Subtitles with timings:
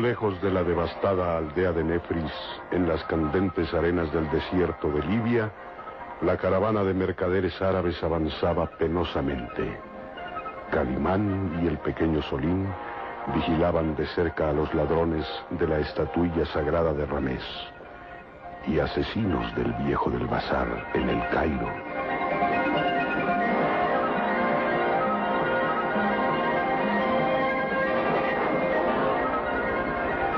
[0.00, 2.32] Lejos de la devastada aldea de Nefris,
[2.70, 5.50] en las candentes arenas del desierto de Libia,
[6.22, 9.76] la caravana de mercaderes árabes avanzaba penosamente.
[10.70, 12.68] Calimán y el pequeño Solín
[13.34, 17.42] vigilaban de cerca a los ladrones de la estatuilla sagrada de Ramés
[18.68, 22.67] y asesinos del viejo del bazar en el Cairo.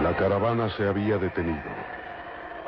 [0.03, 1.71] La caravana se había detenido.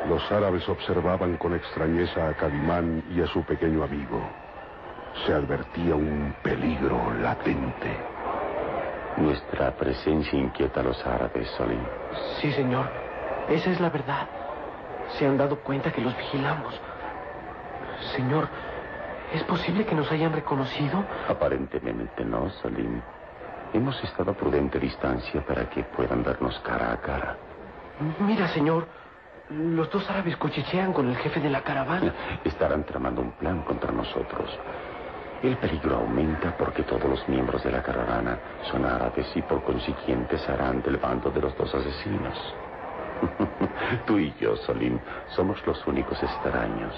[0.08, 4.20] Los árabes observaban con extrañeza a Calimán y a su pequeño amigo.
[5.24, 7.96] Se advertía un peligro latente.
[9.16, 11.80] Nuestra presencia inquieta a los árabes, Solín.
[12.40, 12.90] Sí, señor.
[13.48, 14.28] Esa es la verdad.
[15.18, 16.78] Se han dado cuenta que los vigilamos.
[18.14, 18.48] Señor,
[19.32, 21.04] ¿es posible que nos hayan reconocido?
[21.28, 23.00] Aparentemente no, Salim.
[23.72, 27.36] Hemos estado a prudente distancia para que puedan vernos cara a cara.
[28.20, 28.86] Mira, señor,
[29.48, 32.12] los dos árabes cuchichean con el jefe de la caravana.
[32.44, 34.50] Estarán tramando un plan contra nosotros.
[35.42, 38.38] El peligro aumenta porque todos los miembros de la caravana
[38.70, 42.54] son árabes y por consiguiente serán del bando de los dos asesinos.
[44.06, 46.94] Tú y yo, Salim, somos los únicos extraños.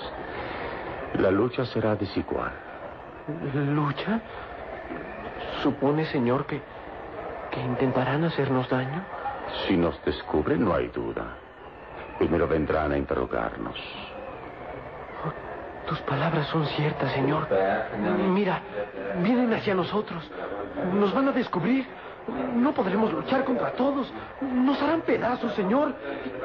[1.18, 2.52] La lucha será desigual.
[3.54, 4.20] ¿Lucha?
[5.62, 6.60] ¿Supone, señor, que,
[7.50, 9.02] que intentarán hacernos daño?
[9.66, 11.36] Si nos descubren, no hay duda.
[12.18, 13.76] Primero vendrán a interrogarnos.
[15.86, 17.46] tus palabras son ciertas, señor.
[18.28, 18.60] Mira,
[19.22, 20.22] vienen hacia nosotros.
[20.94, 21.86] Nos van a descubrir.
[22.54, 24.10] No podremos luchar contra todos.
[24.40, 25.94] Nos harán pedazos, señor.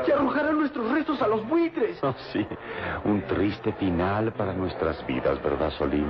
[0.05, 1.99] Y arrojarán nuestros restos a los buitres.
[2.09, 2.45] Oh, sí,
[3.05, 6.07] un triste final para nuestras vidas, ¿verdad, Solín?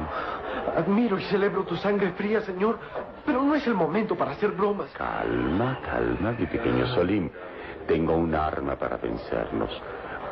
[0.78, 2.80] Admiro y celebro tu sangre fría, señor.
[3.26, 4.90] Pero no es el momento para hacer bromas.
[4.92, 7.30] Calma, calma, mi pequeño Solín.
[7.88, 9.70] Tengo un arma para vencernos.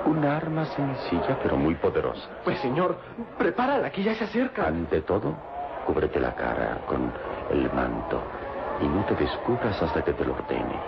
[0.05, 2.29] Un arma sencilla pero muy poderosa.
[2.45, 2.97] Pues, señor,
[3.37, 4.67] prepárala, que ya se acerca.
[4.67, 5.35] Ante todo,
[5.85, 7.11] cúbrete la cara con
[7.51, 8.21] el manto
[8.81, 10.79] y no te descubras hasta que te lo ordene.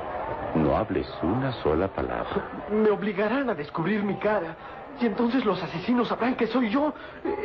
[0.55, 2.49] No hables una sola palabra.
[2.71, 4.55] Me obligarán a descubrir mi cara.
[4.99, 6.93] Y entonces los asesinos sabrán que soy yo,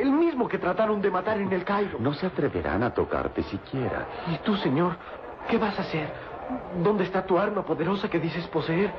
[0.01, 1.99] el mismo que trataron de matar en el Cairo.
[2.01, 4.07] No se atreverán a tocarte siquiera.
[4.33, 4.97] ¿Y tú, señor?
[5.49, 6.09] ¿Qué vas a hacer?
[6.83, 8.91] ¿Dónde está tu arma poderosa que dices poseer?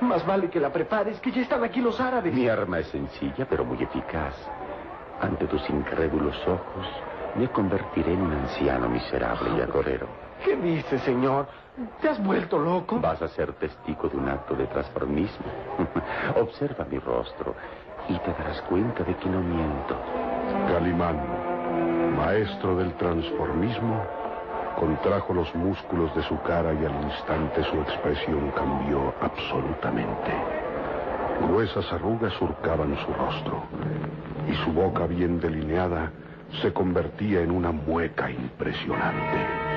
[0.00, 2.34] Más vale que la prepares, que ya están aquí los árabes.
[2.34, 4.34] Mi arma es sencilla, pero muy eficaz.
[5.20, 6.86] Ante tus incrédulos ojos,
[7.36, 10.21] me convertiré en un anciano miserable y agorero.
[10.44, 11.46] ¿Qué dices, señor?
[12.00, 13.00] ¿Te has vuelto loco?
[13.00, 15.46] Vas a ser testigo de un acto de transformismo.
[16.40, 17.54] Observa mi rostro
[18.08, 19.96] y te darás cuenta de que no miento.
[20.68, 24.02] Calimán, maestro del transformismo,
[24.78, 30.32] contrajo los músculos de su cara y al instante su expresión cambió absolutamente.
[31.46, 33.62] Gruesas arrugas surcaban su rostro
[34.48, 36.10] y su boca bien delineada
[36.60, 39.71] se convertía en una mueca impresionante.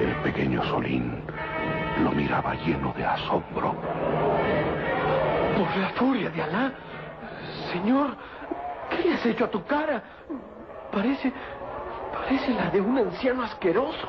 [0.00, 1.22] El pequeño Solín
[2.02, 3.74] lo miraba lleno de asombro.
[5.56, 6.72] Por la furia de Alá.
[7.72, 8.16] Señor,
[8.90, 10.02] ¿qué le has hecho a tu cara?
[10.92, 11.32] Parece...
[12.12, 14.08] Parece la de un anciano asqueroso.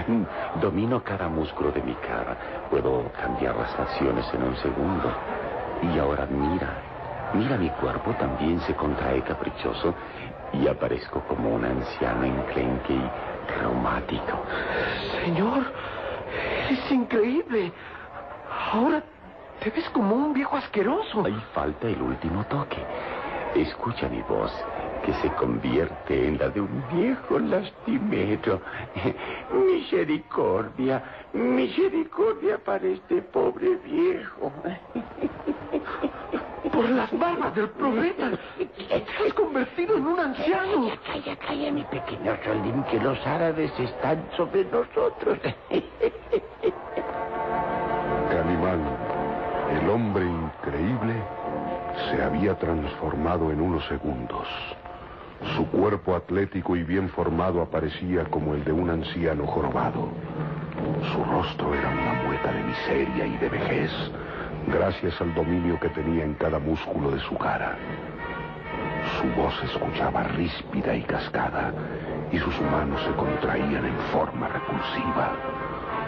[0.60, 2.36] Domino cada músculo de mi cara.
[2.70, 5.12] Puedo cambiar las facciones en un segundo.
[5.82, 6.68] Y ahora mira.
[7.34, 9.94] Mira mi cuerpo también se contrae caprichoso
[10.52, 13.10] y aparezco como un anciano enclenque y
[13.48, 14.42] reumático.
[15.24, 15.64] Señor,
[16.70, 17.72] es increíble.
[18.72, 19.02] Ahora
[19.62, 21.24] te ves como un viejo asqueroso.
[21.24, 22.78] Ahí falta el último toque.
[23.54, 24.52] Escucha mi voz,
[25.04, 28.60] que se convierte en la de un viejo lastimero.
[29.52, 31.02] Misericordia,
[31.32, 34.50] misericordia para este pobre viejo.
[36.72, 40.88] Por las barbas del profeta, te has convertido en un anciano.
[40.88, 45.38] Calla, calla, calla, mi pequeño Solín, que los árabes están sobre nosotros.
[48.30, 48.80] Calimán,
[49.70, 51.14] el hombre increíble,
[52.10, 54.48] se había transformado en unos segundos.
[55.56, 60.08] Su cuerpo atlético y bien formado aparecía como el de un anciano jorobado.
[61.12, 63.90] Su rostro era una mueca de miseria y de vejez
[64.72, 67.76] gracias al dominio que tenía en cada músculo de su cara.
[69.20, 71.72] Su voz se escuchaba ríspida y cascada
[72.30, 75.32] y sus manos se contraían en forma repulsiva.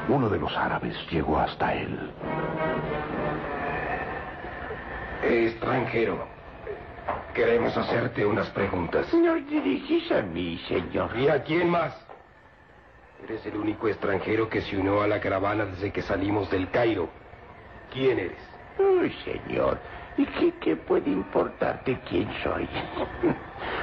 [0.09, 2.11] Uno de los árabes llegó hasta él.
[5.23, 6.27] Extranjero,
[7.35, 9.13] queremos hacerte unas preguntas.
[9.13, 11.11] Nos dirigís a mí, señor.
[11.19, 11.95] ¿Y a quién más?
[13.23, 17.09] Eres el único extranjero que se unió a la caravana desde que salimos del Cairo.
[17.93, 18.54] ¿Quién eres?
[18.79, 19.79] Uy, señor,
[20.17, 22.69] ¿y qué, qué puede importarte quién soy?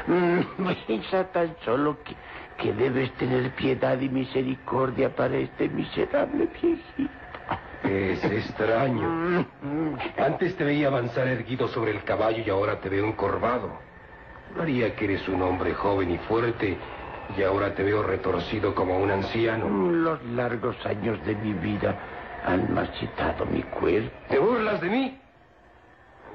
[0.87, 2.15] Piensa tan solo que,
[2.57, 7.11] que debes tener piedad y misericordia para este miserable viejito.
[7.83, 9.45] Es extraño.
[10.17, 13.79] Antes te veía avanzar erguido sobre el caballo y ahora te veo encorvado.
[14.55, 16.77] María que eres un hombre joven y fuerte
[17.37, 19.67] y ahora te veo retorcido como un anciano.
[19.69, 21.97] Los largos años de mi vida
[22.45, 24.11] han marchitado mi cuerpo.
[24.29, 25.19] ¿Te burlas de mí?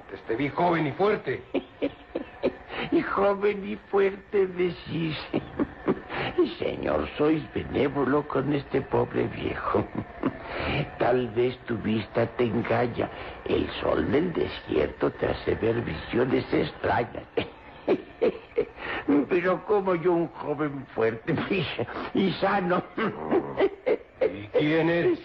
[0.02, 1.42] Antes te vi joven y fuerte.
[2.92, 5.16] y joven y fuerte decís.
[6.58, 9.84] Señor, sois benévolo con este pobre viejo.
[10.98, 13.08] Tal vez tu vista te engaña.
[13.44, 17.24] El sol del desierto te hace ver visiones extrañas.
[19.28, 21.34] Pero como yo, un joven fuerte
[22.14, 22.82] y sano.
[24.20, 25.20] ¿Y quién eres?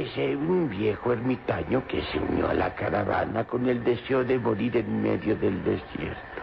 [0.00, 4.78] Es un viejo ermitaño que se unió a la caravana con el deseo de morir
[4.78, 6.40] en medio del desierto.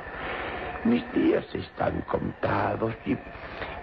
[0.83, 3.17] Mis días están contados y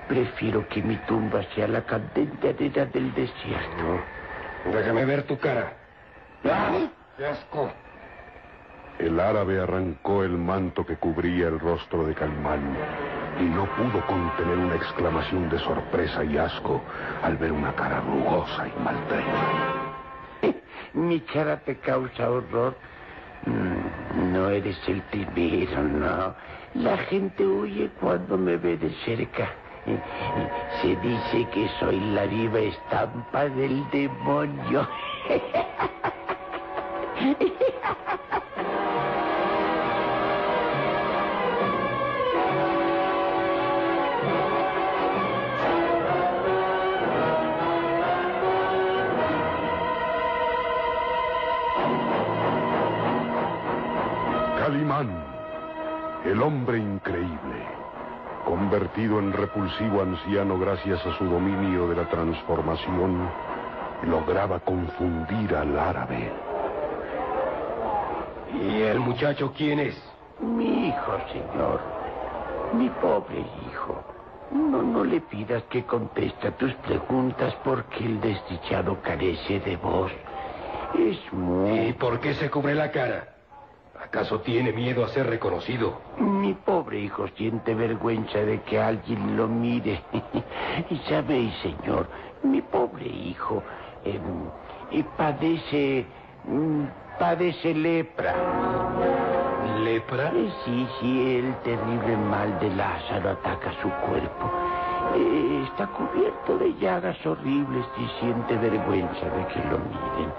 [0.07, 4.01] prefiero que mi tumba sea la candente arena del desierto.
[4.73, 5.73] Déjame ver tu cara.
[6.45, 6.87] ¡Ah!
[7.17, 7.73] ¡Qué asco!
[9.01, 12.77] El árabe arrancó el manto que cubría el rostro de Calimán
[13.41, 16.81] y no pudo contener una exclamación de sorpresa y asco
[17.23, 19.27] al ver una cara rugosa y maltrecha.
[20.95, 22.77] Mi cara te causa horror.
[23.47, 26.35] Mm, no eres el primero, no.
[26.75, 29.49] La gente huye cuando me ve de cerca.
[30.83, 34.89] Se dice que soy la viva estampa del demonio.
[56.35, 57.63] el hombre increíble,
[58.45, 63.31] convertido en repulsivo anciano gracias a su dominio de la transformación,
[64.03, 66.33] lograba confundir al árabe.
[68.53, 69.97] ¿Y el muchacho quién es?
[70.41, 71.81] Mi hijo, señor.
[72.73, 74.03] Mi pobre hijo.
[74.51, 80.11] No, no le pidas que conteste a tus preguntas porque el desdichado carece de voz.
[80.99, 81.91] Es muy...
[81.91, 83.34] ¿Y por qué se cubre la cara?
[84.15, 86.01] ¿Acaso tiene miedo a ser reconocido?
[86.21, 90.05] Mi pobre hijo siente vergüenza de que alguien lo mire.
[90.91, 92.07] y sabéis, señor,
[92.45, 93.61] mi pobre hijo
[94.05, 94.21] eh,
[95.17, 96.07] padece...
[96.45, 96.85] mm,
[97.19, 98.37] padece lepra.
[99.83, 100.29] ¿Lepra?
[100.33, 104.49] Eh, Sí, sí, el terrible mal de Lázaro ataca su cuerpo.
[105.17, 110.33] Eh, está cubierto de llagas horribles y siente vergüenza de que lo miren.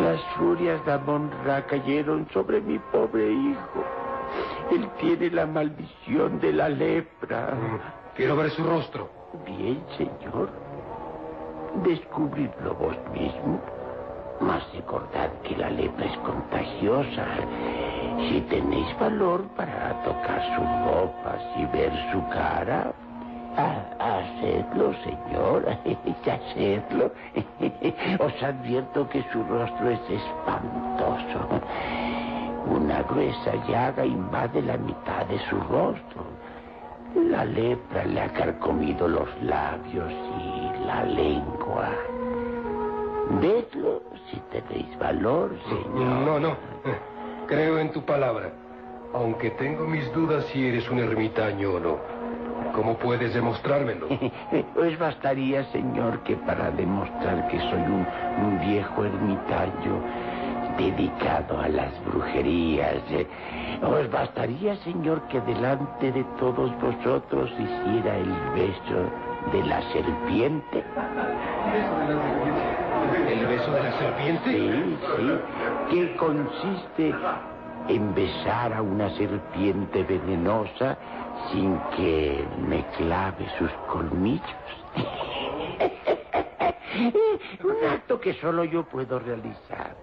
[0.00, 3.84] Las furias de Amon-Ra cayeron sobre mi pobre hijo.
[4.70, 7.54] Él tiene la maldición de la lepra.
[8.14, 9.08] Quiero ver su rostro.
[9.44, 10.50] Bien, señor.
[11.84, 13.60] Descubridlo vos mismo.
[14.40, 17.26] Mas recordad que la lepra es contagiosa.
[18.28, 22.92] Si tenéis valor para tocar sus ropas y ver su cara,
[23.56, 25.64] ha- hacedlo, señor.
[26.26, 27.10] hacedlo.
[28.24, 31.60] Os advierto que su rostro es espantoso.
[32.68, 36.24] Una gruesa llaga invade la mitad de su rostro.
[37.14, 41.90] La lepra le ha carcomido los labios y la lengua.
[43.40, 46.06] Vedlo si tenéis valor, señor.
[46.26, 46.56] No, no.
[47.46, 48.50] Creo en tu palabra.
[49.14, 51.96] Aunque tengo mis dudas si eres un ermitaño o no.
[52.76, 54.06] ¿Cómo puedes demostrármelo?
[54.74, 58.06] Pues bastaría, señor, que para demostrar que soy un,
[58.44, 60.02] un viejo ermitaño
[60.76, 63.26] dedicado a las brujerías, eh,
[63.82, 68.98] os bastaría, señor, que delante de todos vosotros hiciera el beso
[69.52, 70.84] de la serpiente.
[73.28, 74.50] ¿El beso de la serpiente?
[74.50, 77.14] Sí, sí, que consiste
[77.88, 80.96] en besar a una serpiente venenosa
[81.50, 84.42] sin que me clave sus colmillos.
[87.62, 89.94] Un acto que solo yo puedo realizar.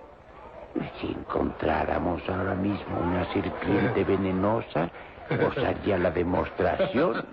[0.99, 4.89] Si encontráramos ahora mismo una serpiente venenosa,
[5.29, 7.25] os haría la demostración.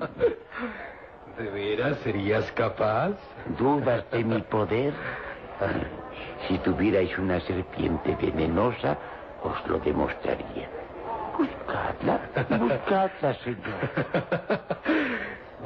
[1.39, 3.13] ¿De veras serías capaz?
[3.59, 4.93] ¿Dudas de mi poder?
[6.49, 8.97] Si tuvierais una serpiente venenosa,
[9.43, 10.69] os lo demostraría.
[11.39, 12.21] Buscadla,
[12.59, 13.59] buscadla, señor.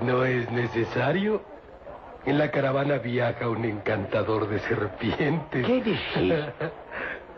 [0.03, 1.43] ¿No es necesario?
[2.27, 5.67] En la caravana viaja un encantador de serpientes.
[5.67, 6.01] ¿Qué decís?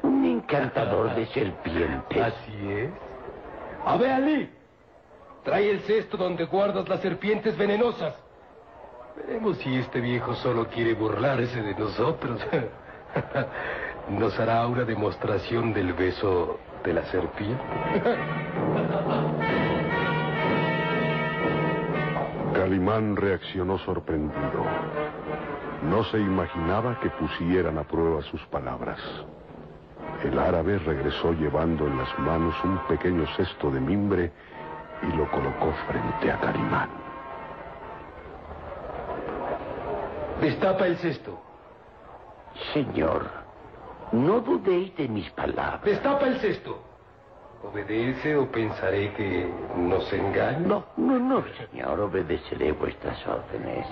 [0.02, 2.23] Un encantador de serpientes.
[2.23, 2.90] Así es.
[3.85, 4.50] A ver, Ali.
[5.45, 8.14] Trae el cesto donde guardas las serpientes venenosas.
[9.16, 12.40] Veremos si este viejo solo quiere burlarse de nosotros.
[14.09, 17.65] Nos hará una demostración del beso de la serpiente.
[22.55, 24.65] Calimán reaccionó sorprendido.
[25.83, 29.01] No se imaginaba que pusieran a prueba sus palabras.
[30.23, 34.33] El árabe regresó llevando en las manos un pequeño cesto de mimbre
[35.03, 36.91] y lo colocó frente a Calimán.
[40.41, 41.39] Destapa el cesto.
[42.73, 43.46] Señor,
[44.13, 45.83] no dudéis de mis palabras.
[45.83, 46.83] Destapa el cesto.
[47.63, 50.61] ¿Obedece o pensaré que nos engaña?
[50.61, 53.87] No, no, no, señor, obedeceré vuestras órdenes.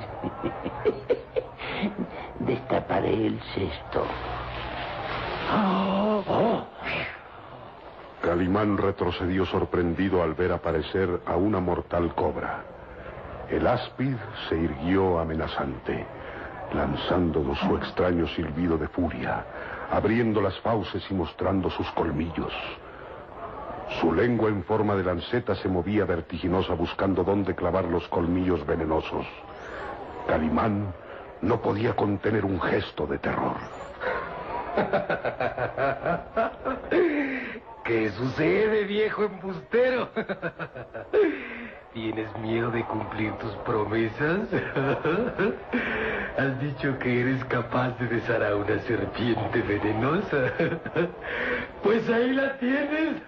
[2.40, 4.04] Destaparé el cesto.
[8.22, 12.64] Calimán retrocedió sorprendido al ver aparecer a una mortal cobra.
[13.50, 14.16] El áspid
[14.48, 16.06] se irguió amenazante,
[16.72, 19.44] lanzando su extraño silbido de furia,
[19.90, 22.52] abriendo las fauces y mostrando sus colmillos.
[24.00, 29.26] Su lengua en forma de lanceta se movía vertiginosa buscando dónde clavar los colmillos venenosos.
[30.26, 30.92] Calimán
[31.42, 33.56] no podía contener un gesto de terror.
[37.84, 40.08] ¿Qué sucede, viejo embustero?
[41.92, 44.48] ¿Tienes miedo de cumplir tus promesas?
[46.38, 50.52] Has dicho que eres capaz de besar a una serpiente venenosa.
[51.84, 53.20] Pues ahí la tienes.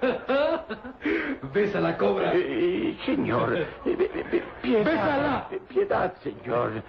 [1.52, 2.32] Besa la cobra.
[2.34, 4.84] Eh, señor, eh, eh, piedad.
[4.86, 5.48] Bésala.
[5.68, 6.82] Piedad, señor.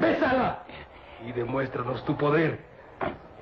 [0.00, 0.62] ¡Bésala!
[1.26, 2.58] Y demuéstranos tu poder.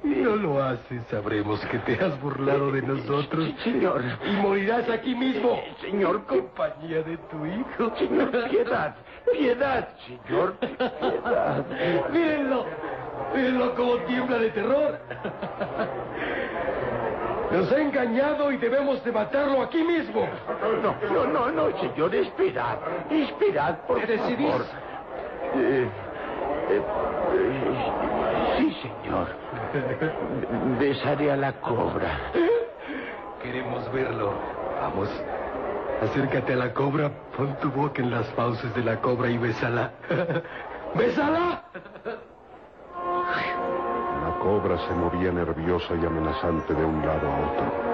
[0.03, 3.51] Si no lo haces, sabremos que te has burlado de nosotros.
[3.65, 4.03] Señor.
[4.25, 5.61] Y morirás aquí mismo.
[5.81, 7.97] Señor, compañía de tu hijo.
[7.97, 8.95] Señor, piedad,
[9.33, 11.65] piedad, señor, piedad.
[12.13, 12.67] Mírenlo.
[13.35, 14.99] Mírenlo como tiembla de terror.
[17.51, 20.29] Nos ha engañado y debemos de matarlo aquí mismo.
[20.83, 22.77] No, no, no, no, señor, esperad,
[23.11, 24.51] esperad, por ¿Te decidís?
[24.51, 24.63] favor.
[25.55, 25.91] Eh, eh, eh,
[28.59, 29.29] sí, señor.
[30.79, 32.33] Besaré a la cobra.
[33.43, 34.33] Queremos verlo.
[34.81, 35.09] Vamos.
[36.03, 39.93] Acércate a la cobra, pon tu boca en las fauces de la cobra y bésala.
[40.95, 41.63] ¡Bésala!
[44.23, 47.87] La cobra se movía nerviosa y amenazante de un lado a otro.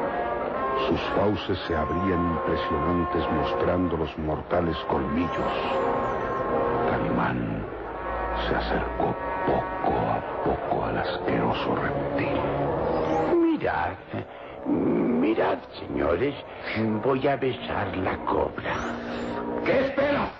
[0.88, 5.30] Sus fauces se abrían impresionantes mostrando los mortales colmillos.
[6.90, 7.61] Calimán
[8.48, 9.14] se acercó
[9.46, 12.40] poco a poco al asqueroso reptil.
[13.36, 13.92] Mirad,
[14.66, 16.34] mirad, señores,
[17.02, 18.74] voy a besar la cobra.
[19.64, 20.30] ¿Qué esperas?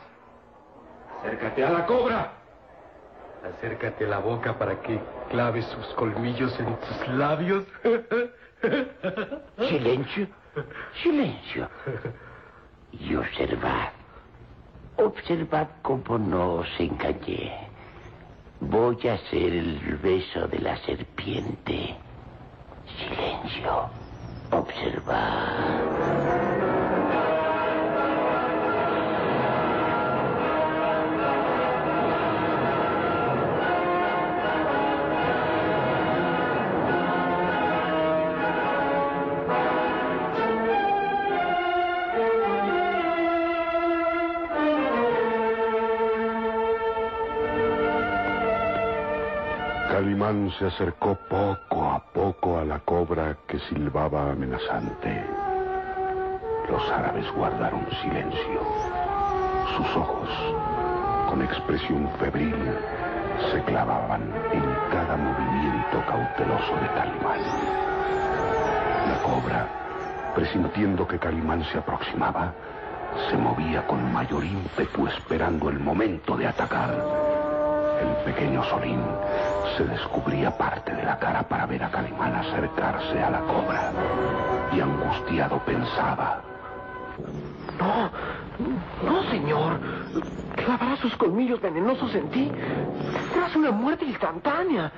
[1.20, 2.32] Acércate a la cobra.
[3.56, 7.64] Acércate la boca para que claves sus colmillos en tus labios.
[9.68, 10.28] Silencio,
[11.02, 11.68] silencio.
[12.92, 13.88] Y observad,
[14.96, 17.71] observad cómo no os engañé.
[18.70, 21.96] Voy a hacer el beso de la serpiente.
[22.96, 23.90] Silencio,
[50.32, 55.22] Se acercó poco a poco a la cobra que silbaba amenazante.
[56.70, 58.60] Los árabes guardaron silencio.
[59.76, 60.30] Sus ojos,
[61.28, 62.54] con expresión febril,
[63.50, 64.22] se clavaban
[64.52, 67.40] en cada movimiento cauteloso de Calimán.
[69.08, 72.54] La cobra, presintiendo que Calimán se aproximaba,
[73.28, 77.41] se movía con mayor ímpetu esperando el momento de atacar.
[78.02, 79.00] El pequeño Solín
[79.76, 83.92] se descubría parte de la cara para ver a Calimán acercarse a la cobra.
[84.72, 86.40] Y angustiado pensaba.
[87.78, 88.10] No,
[89.08, 89.78] no, señor.
[90.56, 92.50] Clavará sus colmillos venenosos en ti.
[93.32, 94.90] Serás una muerte instantánea.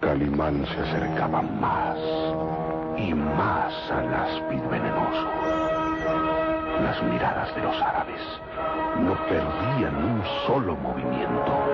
[0.00, 1.98] Calimán se acercaba más
[2.96, 5.73] y más al áspid venenoso.
[6.84, 8.20] La las miradas de los árabes.
[9.00, 11.66] No perdían un solo movimiento.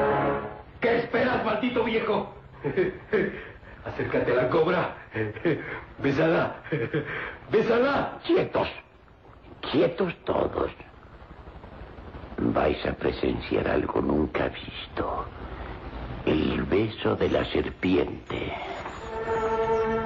[0.81, 2.33] ¿Qué esperas, maldito viejo?
[3.87, 4.95] Acércate a la cobra.
[5.99, 6.55] Bésala.
[7.51, 8.19] Bésala.
[8.25, 8.69] Quietos.
[9.73, 10.71] Quietos todos.
[12.39, 15.25] Vais a presenciar algo nunca visto.
[16.25, 18.53] El beso de la serpiente.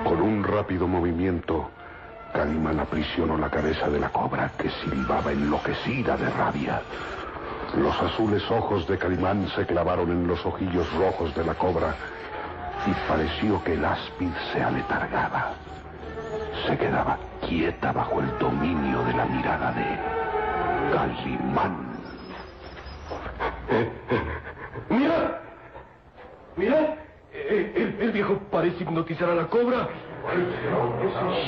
[0.03, 1.69] Con un rápido movimiento,
[2.35, 6.83] Calimán aprisionó la cabeza de la cobra que silbaba enloquecida de rabia.
[7.77, 11.95] Los azules ojos de Calimán se clavaron en los ojillos rojos de la cobra
[12.89, 15.53] y pareció que el áspid se aletargaba.
[16.67, 21.95] Se quedaba quieta bajo el dominio de la mirada de Calimán.
[24.91, 25.41] ¡Mira!
[26.57, 26.97] ¡Mira!
[27.33, 29.89] El, el viejo parece hipnotizar a la cobra.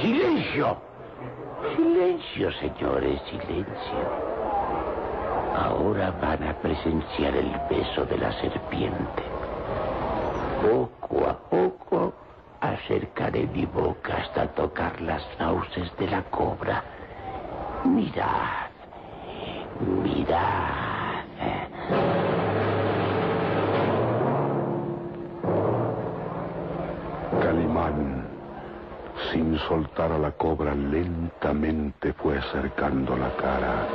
[0.02, 0.76] ¡Silencio!
[1.76, 4.26] Silencio, señores, silencio.
[5.56, 9.22] Ahora van a presenciar el beso de la serpiente.
[10.60, 12.12] Poco a poco
[12.60, 16.84] acercaré mi boca hasta tocar las fauces de la cobra.
[17.84, 18.68] Mirad,
[20.02, 20.85] mirad.
[29.32, 33.86] Sin soltar a la cobra, lentamente fue acercando la cara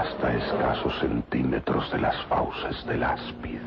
[0.00, 3.58] hasta escasos centímetros de las fauces del áspid.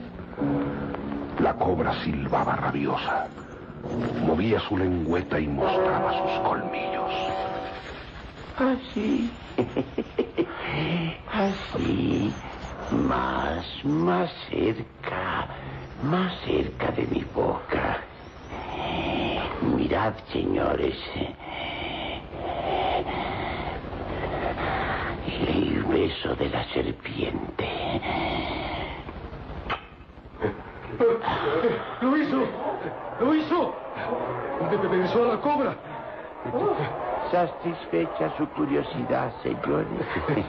[1.40, 3.28] La cobra silbaba rabiosa.
[4.26, 7.12] Movía su lengüeta y mostraba sus colmillos.
[8.58, 9.32] Así.
[11.32, 12.34] Así.
[12.92, 15.48] Más, más cerca.
[16.04, 18.00] Más cerca de mi boca.
[19.86, 20.98] Mirad, señores.
[25.48, 28.02] El beso de la serpiente.
[32.02, 32.48] ¡Lo hizo!
[33.20, 33.76] ¡Lo hizo!
[34.90, 35.76] Besó la cobra.
[37.36, 39.90] Satisfecha su curiosidad, señores.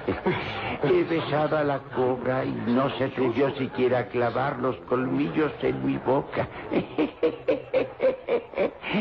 [0.84, 5.84] He besado a la cobra y no se atrevió siquiera a clavar los colmillos en
[5.84, 6.46] mi boca.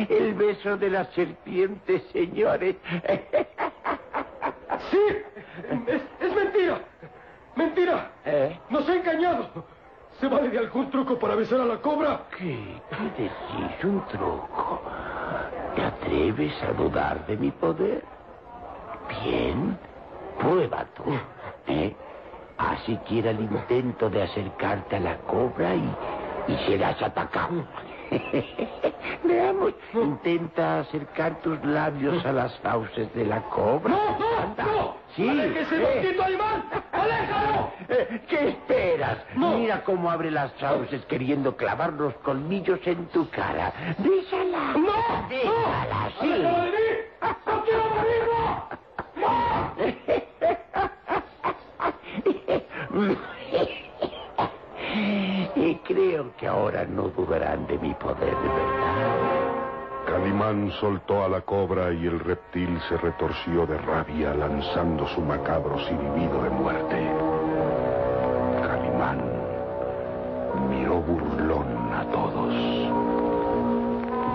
[0.10, 2.76] El beso de la serpiente, señores.
[4.90, 5.02] ¡Sí!
[5.86, 6.80] Es, es mentira.
[7.56, 8.12] ¡Mentira!
[8.26, 8.60] ¿Eh?
[8.72, 9.64] ¡Nos ha engañado!
[10.20, 12.24] ¿Se vale de algún truco para besar a la cobra?
[12.36, 12.82] ¿Qué?
[12.90, 13.84] ¿Qué decís?
[13.84, 14.82] ¿Un truco?
[15.76, 18.04] ¿Te atreves a dudar de mi poder?
[19.24, 19.78] Bien,
[20.40, 21.04] prueba tú.
[21.68, 21.96] ¿eh?
[22.58, 25.94] Haz siquiera el intento de acercarte a la cobra y,
[26.48, 27.66] y serás atacado.
[29.24, 33.90] Veamos, intenta acercar tus labios a las fauces de la cobra.
[33.90, 34.96] ¡No, no, no!
[35.16, 35.28] Sí.
[35.28, 36.16] ¡Aléjese, eh.
[37.06, 37.72] ¡Aléjalo!
[37.90, 39.18] Eh, ¿Qué esperas?
[39.36, 39.58] No.
[39.58, 43.72] Mira cómo abre las fauces queriendo clavar los colmillos en tu cara.
[44.00, 44.74] Bésala.
[44.74, 45.28] ¡No!
[45.30, 46.22] Bésala, ¡No!
[46.22, 46.78] ¡Aléjalo de sí.
[46.78, 46.84] mí!
[47.46, 48.44] ¡No quiero morirlo!
[55.56, 59.55] Y creo que ahora no dudarán de mi poder, ¿verdad?
[60.06, 65.80] Calimán soltó a la cobra y el reptil se retorció de rabia lanzando su macabro
[65.88, 67.10] silbido de muerte.
[68.62, 69.22] Calimán
[70.70, 72.54] miró burlón a todos.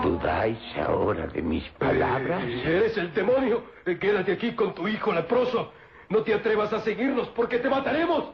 [0.03, 2.43] ¿Dudáis ahora de mis palabras?
[2.43, 3.63] Eres el demonio.
[3.85, 5.71] Eh, Quédate aquí con tu hijo leproso.
[6.09, 8.31] No te atrevas a seguirnos porque te mataremos.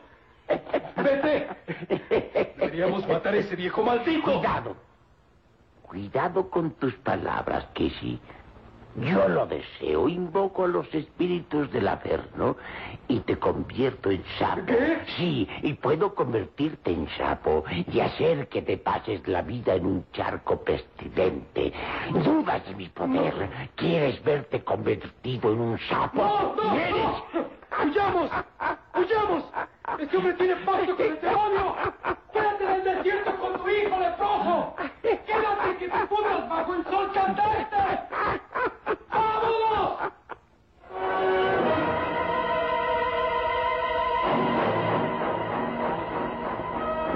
[0.47, 1.47] Vete.
[2.57, 4.39] Deberíamos matar a ese viejo maldito.
[4.39, 4.75] Cuidado.
[5.87, 8.19] Cuidado con tus palabras, que si
[8.97, 12.57] yo lo deseo, invoco a los espíritus del Averno
[13.07, 14.65] y te convierto en sapo.
[14.65, 14.97] ¿Qué?
[15.17, 20.05] Sí, y puedo convertirte en sapo y hacer que te pases la vida en un
[20.13, 21.71] charco pestilente.
[22.11, 23.49] ¿Dudas de mi poder?
[23.75, 26.23] ¿Quieres verte convertido en un sapo?
[26.23, 27.05] ¡No, no, ¿Quieres?
[27.33, 27.47] no!
[27.85, 28.31] ¡Huyamos!
[28.95, 29.43] ¡Huyamos!
[29.99, 31.75] ¡Este hombre tiene pacto con el demonio!
[32.33, 33.36] ¡Quédate en el desierto
[33.69, 34.75] hijo leproso!
[35.01, 37.99] ¡Quédate que te pudras bajo el sol candente!
[39.11, 40.11] ¡Vámonos!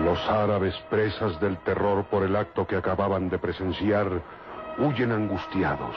[0.03, 4.07] Los árabes, presas del terror por el acto que acababan de presenciar,
[4.77, 5.95] huyen angustiados.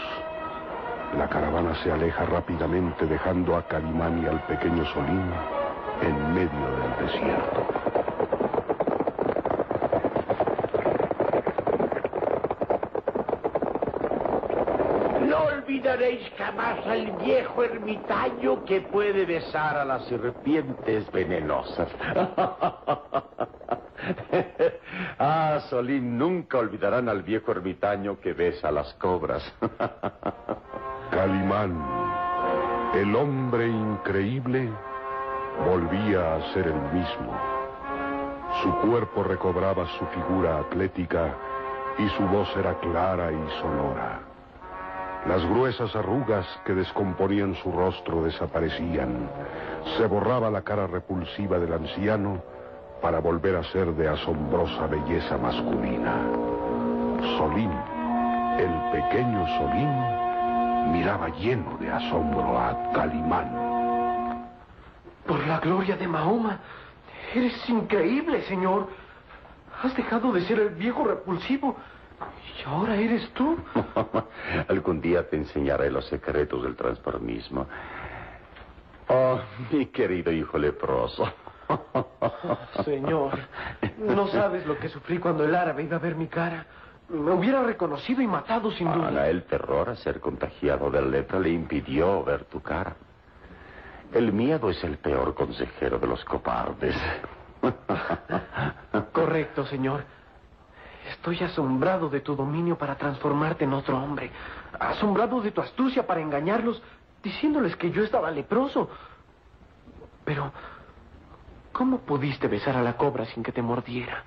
[1.16, 5.30] La caravana se aleja rápidamente dejando a Calimán y al pequeño Solín
[6.02, 7.66] en medio del desierto.
[15.28, 21.88] No olvides olvidaréis jamás al viejo ermitaño que puede besar a las serpientes venenosas.
[25.18, 29.42] ah, Solín, nunca olvidarán al viejo ermitaño que besa a las cobras.
[31.10, 31.72] Calimán,
[32.94, 34.70] el hombre increíble,
[35.66, 37.37] volvía a ser el mismo.
[38.62, 41.34] Su cuerpo recobraba su figura atlética
[41.98, 44.33] y su voz era clara y sonora.
[45.26, 49.30] Las gruesas arrugas que descomponían su rostro desaparecían.
[49.96, 52.42] Se borraba la cara repulsiva del anciano
[53.00, 56.14] para volver a ser de asombrosa belleza masculina.
[57.38, 57.70] Solín,
[58.58, 64.44] el pequeño Solín, miraba lleno de asombro a Calimán.
[65.26, 66.58] Por la gloria de Mahoma,
[67.34, 68.88] eres increíble, señor.
[69.82, 71.76] Has dejado de ser el viejo repulsivo
[72.58, 73.56] y ahora eres tú.
[74.68, 77.66] Algún día te enseñaré los secretos del transformismo.
[79.08, 79.38] Oh,
[79.70, 81.30] mi querido hijo leproso.
[82.84, 83.38] Señor,
[83.98, 86.66] no sabes lo que sufrí cuando el árabe iba a ver mi cara.
[87.08, 89.08] Me hubiera reconocido y matado sin duda.
[89.08, 92.96] Ana, el terror a ser contagiado de lepra le impidió ver tu cara.
[94.12, 96.96] El miedo es el peor consejero de los cobardes.
[99.12, 100.04] Correcto, señor.
[101.24, 104.30] Estoy asombrado de tu dominio para transformarte en otro hombre.
[104.78, 106.82] Asombrado de tu astucia para engañarlos,
[107.22, 108.90] diciéndoles que yo estaba leproso.
[110.22, 110.52] Pero,
[111.72, 114.22] ¿cómo pudiste besar a la cobra sin que te mordiera?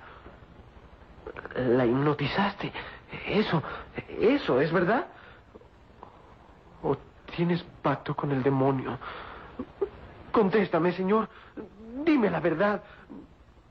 [1.54, 2.72] La hipnotizaste.
[3.28, 3.62] Eso,
[4.18, 5.06] eso, ¿es verdad?
[6.82, 6.96] ¿O
[7.36, 8.98] tienes pacto con el demonio?
[10.32, 11.28] Contéstame, señor.
[12.04, 12.82] Dime la verdad.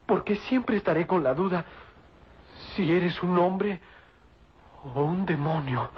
[0.05, 1.65] Porque siempre estaré con la duda
[2.77, 3.79] si eres un hombre
[4.93, 5.89] o un demonio.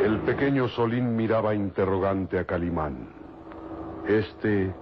[0.00, 3.08] El pequeño Solín miraba interrogante a Calimán.
[4.06, 4.72] Este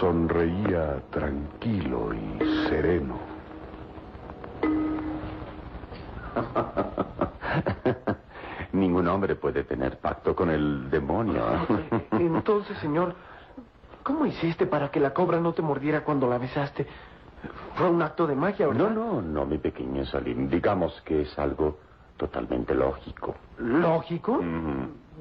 [0.00, 2.38] sonreía tranquilo y
[2.70, 3.18] sereno.
[8.80, 11.44] Ningún hombre puede tener pacto con el demonio.
[12.12, 13.14] Entonces, señor,
[14.02, 16.86] ¿cómo hiciste para que la cobra no te mordiera cuando la besaste?
[17.74, 18.90] Fue un acto de magia, ¿verdad?
[18.90, 20.48] No, no, no, mi pequeño Salim.
[20.48, 21.78] Digamos que es algo
[22.16, 23.34] totalmente lógico.
[23.58, 24.40] ¿Lógico?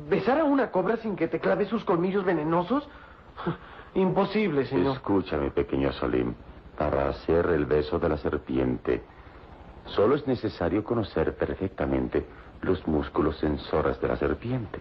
[0.09, 2.87] ¿Besar a una cobra sin que te clave sus colmillos venenosos?
[3.93, 4.95] Imposible, señor.
[4.95, 6.33] Escucha, mi pequeño Salim.
[6.77, 9.03] Para hacer el beso de la serpiente,
[9.85, 12.25] solo es necesario conocer perfectamente
[12.61, 14.79] los músculos sensores de la serpiente.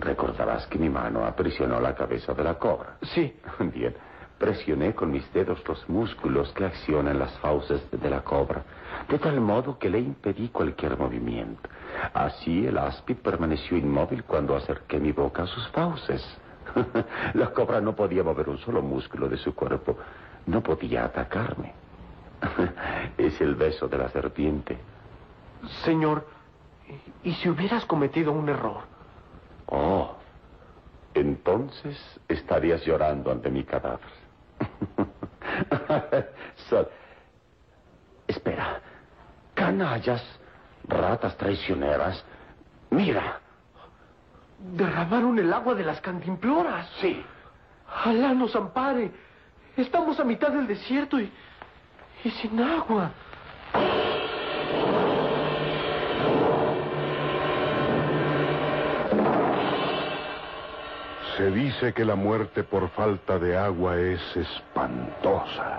[0.00, 2.96] Recordarás que mi mano aprisionó la cabeza de la cobra.
[3.02, 3.34] Sí.
[3.60, 3.94] Bien.
[4.38, 8.62] Presioné con mis dedos los músculos que accionan las fauces de la cobra,
[9.08, 11.68] de tal modo que le impedí cualquier movimiento.
[12.14, 16.24] Así el áspid permaneció inmóvil cuando acerqué mi boca a sus fauces.
[17.34, 19.98] la cobra no podía mover un solo músculo de su cuerpo,
[20.46, 21.72] no podía atacarme.
[23.18, 24.78] es el beso de la serpiente.
[25.84, 26.24] Señor,
[27.24, 28.82] ¿y si hubieras cometido un error?
[29.66, 30.14] Oh,
[31.14, 31.98] entonces
[32.28, 34.00] estarías llorando ante mi cadáver.
[36.68, 36.88] Sol-
[38.26, 38.80] Espera.
[39.54, 40.22] Canallas,
[40.86, 42.24] ratas traicioneras.
[42.90, 43.40] Mira.
[44.58, 46.88] Derramaron el agua de las cantimploras.
[47.00, 47.24] Sí.
[48.04, 49.10] Alá nos ampare.
[49.76, 51.32] Estamos a mitad del desierto y,
[52.24, 53.10] y sin agua.
[61.38, 65.78] Se dice que la muerte por falta de agua es espantosa.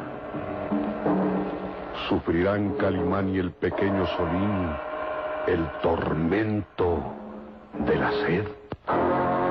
[2.08, 4.74] ¿Sufrirán Calimán y el pequeño Solín
[5.48, 7.14] el tormento
[7.78, 9.49] de la sed?